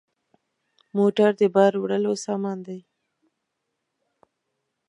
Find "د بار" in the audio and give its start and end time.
1.41-1.73